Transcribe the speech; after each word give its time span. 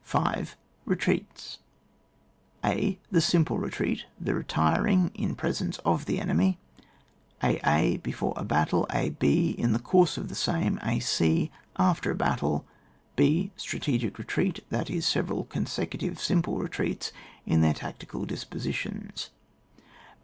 5. 0.03 0.57
Betreats:— 0.87 1.59
0. 2.65 2.95
The 3.11 3.21
simple 3.21 3.59
retreat 3.59 4.05
(the 4.19 4.33
retiring) 4.33 5.11
in 5.13 5.35
presence 5.35 5.77
of 5.85 6.05
the 6.07 6.19
enemy; 6.19 6.57
a 7.43 7.59
a, 7.69 7.97
before 7.97 8.33
a 8.35 8.43
battle; 8.43 8.87
a 8.89 9.09
6, 9.19 9.21
in 9.21 9.73
the 9.73 9.77
oourse 9.79 10.17
of 10.17 10.27
the 10.27 10.33
same; 10.33 10.79
a 10.81 10.99
c, 10.99 11.51
after 11.77 12.09
a 12.09 12.15
battle. 12.15 12.65
b. 13.15 13.51
Strategic 13.55 14.17
Betreat, 14.17 14.63
that 14.71 14.89
is 14.89 15.05
several 15.05 15.43
consecutive 15.43 16.19
simple 16.19 16.57
retreats, 16.57 17.11
in 17.45 17.61
their 17.61 17.75
tactical 17.75 18.25
dispositions. 18.25 19.29